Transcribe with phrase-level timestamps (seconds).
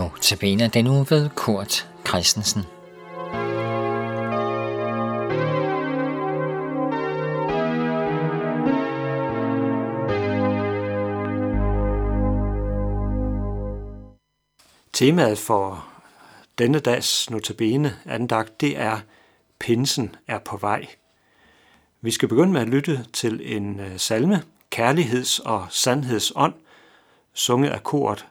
[0.00, 2.62] Notabene den uge ved Kurt Christensen.
[14.92, 15.86] Temaet for
[16.58, 19.00] denne dags notabene andagt, det er
[19.58, 20.86] Pinsen er på vej.
[22.00, 24.42] Vi skal begynde med at lytte til en øh, salme,
[24.76, 26.54] Kærligheds- og Sandhedsånd,
[27.34, 28.26] sunget af koret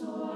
[0.00, 0.29] So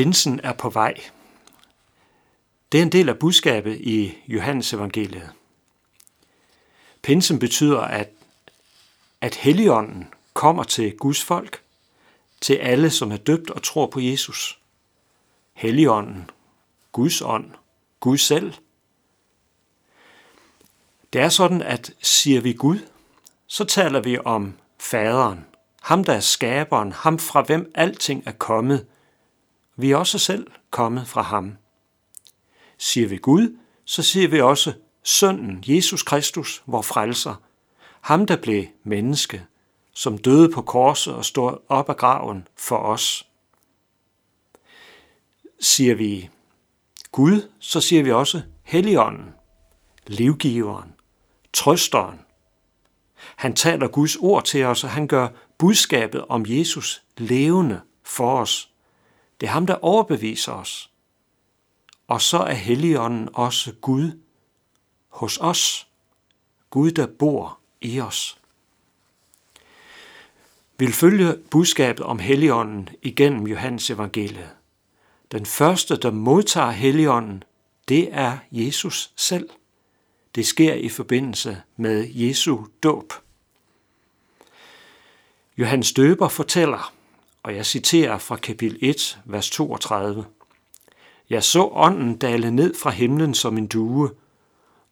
[0.00, 0.94] Pinsen er på vej.
[2.72, 5.30] Det er en del af budskabet i Johannes evangeliet.
[7.02, 8.10] Pinsen betyder, at,
[9.20, 11.62] at Helligånden kommer til Guds folk,
[12.40, 14.60] til alle, som er døbt og tror på Jesus.
[15.52, 16.30] Helligånden,
[16.92, 17.50] Guds ånd,
[18.00, 18.54] Gud selv.
[21.12, 22.78] Det er sådan, at siger vi Gud,
[23.46, 25.46] så taler vi om faderen,
[25.82, 28.86] ham der er skaberen, ham fra hvem alting er kommet–
[29.82, 31.56] vi er også selv kommet fra ham.
[32.78, 34.72] Siger vi Gud, så siger vi også
[35.02, 37.34] Sønnen, Jesus Kristus, vor frelser,
[38.00, 39.46] Ham, der blev menneske,
[39.92, 43.26] som døde på korset og stod op af graven for os.
[45.60, 46.30] Siger vi
[47.12, 49.34] Gud, så siger vi også Helligånden,
[50.06, 50.94] livgiveren,
[51.52, 52.20] trøsteren.
[53.36, 55.28] Han taler Guds ord til os, og han gør
[55.58, 58.69] budskabet om Jesus levende for os.
[59.40, 60.90] Det er ham, der overbeviser os.
[62.08, 64.20] Og så er Helligånden også Gud
[65.08, 65.88] hos os.
[66.70, 68.38] Gud, der bor i os.
[70.78, 74.50] Vil følge budskabet om Helligånden igennem Johannes evangeliet.
[75.32, 77.44] Den første, der modtager Helligånden,
[77.88, 79.50] det er Jesus selv.
[80.34, 83.12] Det sker i forbindelse med Jesu dåb.
[85.58, 86.92] Johannes Døber fortæller,
[87.42, 90.24] og jeg citerer fra kapitel 1, vers 32.
[91.30, 94.10] Jeg så ånden dale ned fra himlen som en due,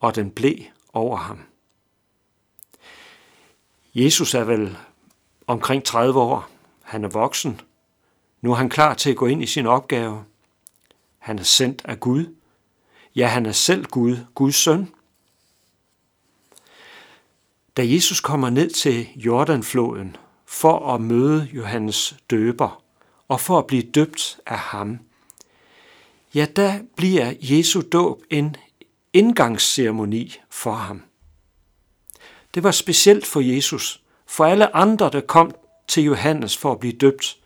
[0.00, 0.58] og den blev
[0.92, 1.38] over ham.
[3.94, 4.76] Jesus er vel
[5.46, 6.48] omkring 30 år.
[6.82, 7.60] Han er voksen.
[8.40, 10.24] Nu er han klar til at gå ind i sin opgave.
[11.18, 12.34] Han er sendt af Gud.
[13.16, 14.94] Ja, han er selv Gud, Guds søn.
[17.76, 20.16] Da Jesus kommer ned til Jordanfloden
[20.54, 22.82] for at møde Johannes døber
[23.28, 24.98] og for at blive døbt af ham,
[26.34, 28.56] ja, der bliver Jesu dåb en
[29.12, 31.02] indgangsceremoni for ham.
[32.54, 35.54] Det var specielt for Jesus, for alle andre, der kom
[35.88, 37.38] til Johannes for at blive døbt.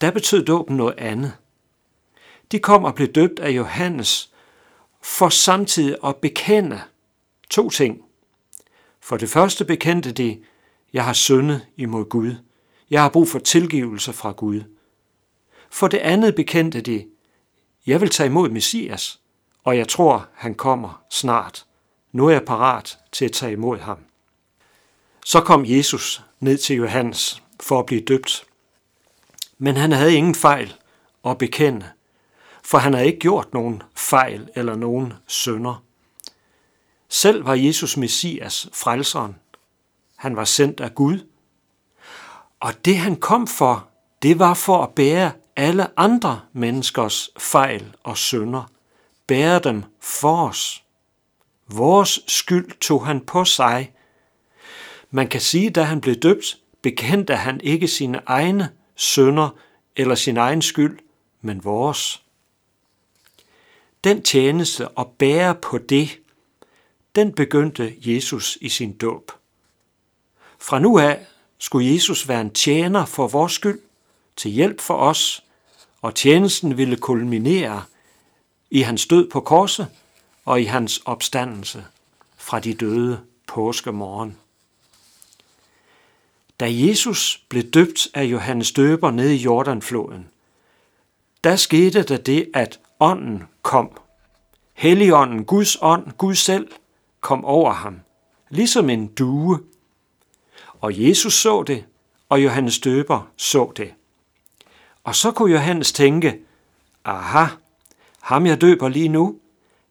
[0.00, 1.32] Der betød dåben noget andet.
[2.52, 4.30] De kom og blev døbt af Johannes
[5.02, 6.82] for samtidig at bekende
[7.50, 8.04] to ting.
[9.00, 10.38] For det første bekendte de,
[10.92, 12.34] jeg har syndet imod Gud.
[12.90, 14.62] Jeg har brug for tilgivelse fra Gud.
[15.70, 17.06] For det andet bekendte de,
[17.86, 19.20] jeg vil tage imod Messias,
[19.64, 21.66] og jeg tror, han kommer snart.
[22.12, 23.98] Nu er jeg parat til at tage imod ham.
[25.24, 28.44] Så kom Jesus ned til Johannes for at blive døbt.
[29.58, 30.74] Men han havde ingen fejl
[31.24, 31.90] at bekende,
[32.62, 35.84] for han havde ikke gjort nogen fejl eller nogen sønder.
[37.08, 39.36] Selv var Jesus Messias, frelseren.
[40.22, 41.18] Han var sendt af Gud.
[42.60, 43.88] Og det han kom for,
[44.22, 48.70] det var for at bære alle andre menneskers fejl og sønder.
[49.26, 50.84] Bære dem for os.
[51.68, 53.92] Vores skyld tog han på sig.
[55.10, 59.48] Man kan sige, da han blev døbt, bekendte han ikke sine egne sønder
[59.96, 60.98] eller sin egen skyld,
[61.40, 62.22] men vores.
[64.04, 66.18] Den tjeneste at bære på det,
[67.14, 69.32] den begyndte Jesus i sin dåb.
[70.62, 71.26] Fra nu af
[71.58, 73.80] skulle Jesus være en tjener for vores skyld,
[74.36, 75.44] til hjælp for os,
[76.02, 77.84] og tjenesten ville kulminere
[78.70, 79.88] i hans død på korset
[80.44, 81.84] og i hans opstandelse
[82.36, 84.36] fra de døde påskemorgen.
[86.60, 90.28] Da Jesus blev døbt af Johannes døber nede i Jordanfloden,
[91.44, 93.90] der skete der det, at ånden kom.
[94.72, 96.68] Helligånden, Guds ånd, Gud selv,
[97.20, 98.00] kom over ham,
[98.50, 99.60] ligesom en due.
[100.82, 101.84] Og Jesus så det,
[102.28, 103.94] og Johannes døber så det.
[105.04, 106.38] Og så kunne Johannes tænke,
[107.04, 107.46] aha,
[108.20, 109.38] ham jeg døber lige nu,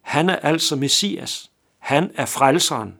[0.00, 1.50] han er altså Messias.
[1.78, 2.94] Han er frelseren.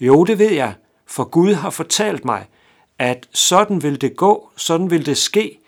[0.00, 0.74] Jo, det ved jeg,
[1.06, 2.46] for Gud har fortalt mig,
[2.98, 5.58] at sådan vil det gå, sådan vil det ske,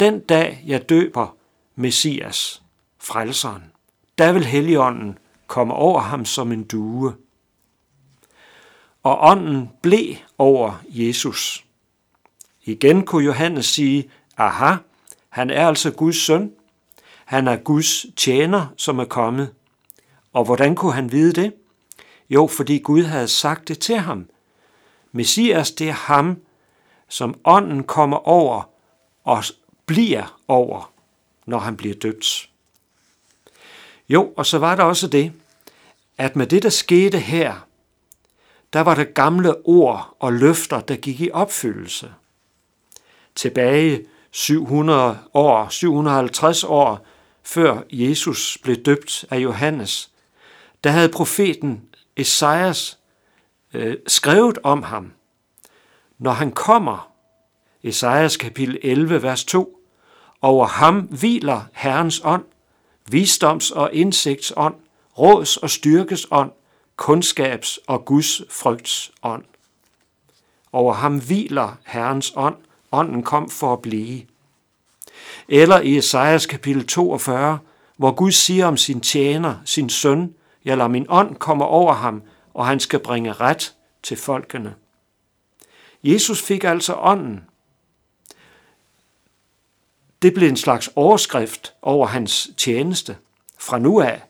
[0.00, 1.36] den dag jeg døber
[1.74, 2.62] Messias,
[2.98, 3.62] frelseren.
[4.18, 7.14] Der vil Helligånden komme over ham som en due.
[9.02, 11.64] Og ånden blev over Jesus.
[12.64, 14.76] Igen kunne Johannes sige, aha,
[15.28, 16.52] han er altså Guds søn.
[17.24, 19.54] Han er Guds tjener, som er kommet.
[20.32, 21.52] Og hvordan kunne han vide det?
[22.30, 24.26] Jo, fordi Gud havde sagt det til ham.
[25.12, 26.38] Messias, det er ham,
[27.08, 28.68] som ånden kommer over
[29.24, 29.44] og
[29.86, 30.92] bliver over,
[31.46, 32.50] når han bliver døbt.
[34.08, 35.32] Jo, og så var der også det,
[36.18, 37.66] at med det, der skete her,
[38.72, 42.12] der var det gamle ord og løfter, der gik i opfyldelse.
[43.34, 47.06] Tilbage 700 år, 750 år
[47.42, 50.10] før Jesus blev døbt af Johannes,
[50.84, 51.82] der havde profeten
[52.16, 52.98] Esajas
[53.74, 55.12] øh, skrevet om ham.
[56.18, 57.12] Når han kommer,
[57.82, 59.76] Esajas kapitel 11, vers 2,
[60.42, 62.44] over ham hviler Herrens ånd,
[63.12, 64.74] visdoms- og indsigtsånd,
[65.18, 66.50] råds- og styrkes ånd,
[67.00, 69.44] kundskabs- og Guds frygts ånd.
[70.72, 72.56] Over ham hviler Herrens ånd,
[72.92, 74.22] ånden kom for at blive.
[75.48, 77.58] Eller i Esajas kapitel 42,
[77.96, 82.22] hvor Gud siger om sin tjener, sin søn, jeg lader min ånd komme over ham,
[82.54, 84.74] og han skal bringe ret til folkene.
[86.02, 87.44] Jesus fik altså ånden.
[90.22, 93.16] Det blev en slags overskrift over hans tjeneste
[93.58, 94.22] fra nu af,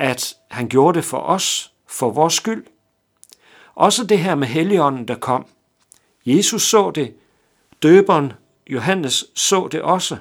[0.00, 2.66] at han gjorde det for os, for vores skyld.
[3.74, 5.46] Også det her med Helligånden, der kom.
[6.26, 7.14] Jesus så det,
[7.82, 8.32] døberen
[8.66, 10.16] Johannes så det også.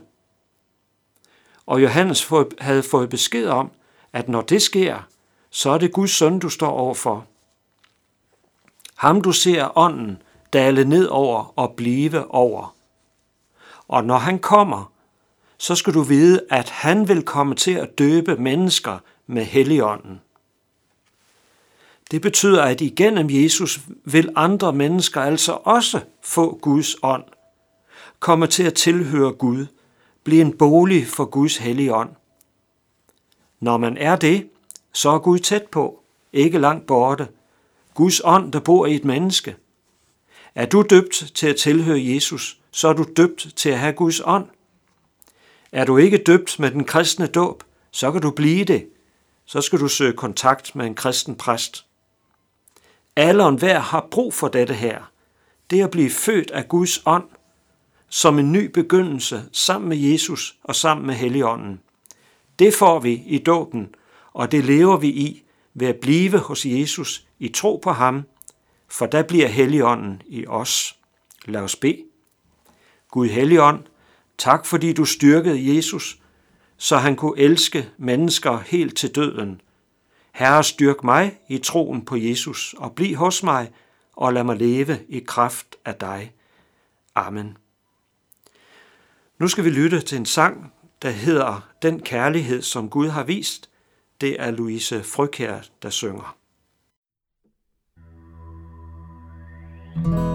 [1.66, 3.72] Og Johannes havde fået besked om,
[4.14, 5.08] at når det sker,
[5.50, 7.26] så er det Guds søn, du står overfor.
[8.96, 10.22] Ham du ser ånden
[10.54, 12.76] dale ned over og blive over.
[13.88, 14.92] Og når han kommer,
[15.58, 18.98] så skal du vide, at han vil komme til at døbe mennesker
[19.30, 20.22] med Helligånden.
[22.12, 27.24] Det betyder, at igennem Jesus vil andre mennesker altså også få Guds ånd,
[28.20, 29.66] komme til at tilhøre Gud,
[30.24, 32.10] blive en bolig for Guds hellige ånd.
[33.60, 34.50] Når man er det,
[34.94, 37.28] så er Gud tæt på, ikke langt borte.
[37.94, 39.56] Guds ånd, der bor i et menneske.
[40.56, 44.22] Er du døbt til at tilhøre Jesus, så er du døbt til at have Guds
[44.26, 44.46] ånd.
[45.72, 48.88] Er du ikke døbt med den kristne dåb, så kan du blive det.
[49.52, 51.86] Så skal du søge kontakt med en kristen præst.
[53.16, 55.12] Alle og enhver har brug for dette her.
[55.70, 57.24] Det at blive født af Guds ånd,
[58.10, 61.80] som en ny begyndelse sammen med Jesus og sammen med Helligånden.
[62.60, 63.96] Det får vi i dåben,
[64.34, 68.24] og det lever vi i ved at blive hos Jesus i tro på ham,
[68.88, 70.96] for der bliver Helligånden i os.
[71.46, 72.04] Lad os bede.
[73.12, 73.84] Gud Helligånd,
[74.38, 76.20] tak fordi du styrkede Jesus,
[76.80, 79.62] så han kunne elske mennesker helt til døden.
[80.34, 83.72] Herre, styrk mig i troen på Jesus, og bliv hos mig,
[84.16, 86.34] og lad mig leve i kraft af dig.
[87.16, 87.58] Amen.
[89.40, 93.70] Nu skal vi lytte til en sang, der hedder Den kærlighed, som Gud har vist.
[94.22, 96.36] Det er Louise Frøkær, der synger.
[100.06, 100.29] was